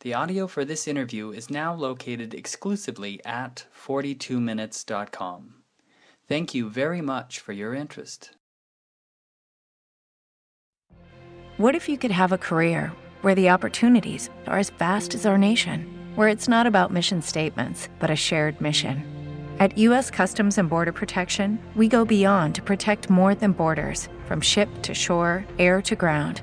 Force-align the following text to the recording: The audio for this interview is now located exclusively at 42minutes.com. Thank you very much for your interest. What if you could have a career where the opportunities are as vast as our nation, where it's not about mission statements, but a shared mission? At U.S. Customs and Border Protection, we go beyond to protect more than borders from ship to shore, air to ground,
The 0.00 0.14
audio 0.14 0.46
for 0.46 0.64
this 0.64 0.86
interview 0.86 1.32
is 1.32 1.50
now 1.50 1.74
located 1.74 2.32
exclusively 2.32 3.20
at 3.24 3.66
42minutes.com. 3.84 5.54
Thank 6.28 6.54
you 6.54 6.70
very 6.70 7.00
much 7.00 7.40
for 7.40 7.52
your 7.52 7.74
interest. 7.74 8.30
What 11.56 11.74
if 11.74 11.88
you 11.88 11.98
could 11.98 12.12
have 12.12 12.30
a 12.30 12.38
career 12.38 12.92
where 13.22 13.34
the 13.34 13.50
opportunities 13.50 14.30
are 14.46 14.58
as 14.58 14.70
vast 14.70 15.16
as 15.16 15.26
our 15.26 15.36
nation, 15.36 16.12
where 16.14 16.28
it's 16.28 16.46
not 16.46 16.68
about 16.68 16.92
mission 16.92 17.20
statements, 17.20 17.88
but 17.98 18.10
a 18.10 18.14
shared 18.14 18.60
mission? 18.60 19.02
At 19.58 19.76
U.S. 19.78 20.12
Customs 20.12 20.58
and 20.58 20.70
Border 20.70 20.92
Protection, 20.92 21.58
we 21.74 21.88
go 21.88 22.04
beyond 22.04 22.54
to 22.54 22.62
protect 22.62 23.10
more 23.10 23.34
than 23.34 23.50
borders 23.50 24.08
from 24.26 24.40
ship 24.40 24.68
to 24.82 24.94
shore, 24.94 25.44
air 25.58 25.82
to 25.82 25.96
ground, 25.96 26.42